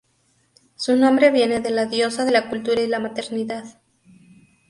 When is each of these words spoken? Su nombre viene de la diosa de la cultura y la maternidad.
Su 0.73 0.95
nombre 0.95 1.29
viene 1.29 1.59
de 1.59 1.69
la 1.69 1.85
diosa 1.85 2.25
de 2.25 2.31
la 2.31 2.49
cultura 2.49 2.81
y 2.81 2.87
la 2.87 2.97
maternidad. 2.99 3.65